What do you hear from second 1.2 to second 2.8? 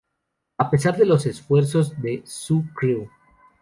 esfuerzos de la "Zoo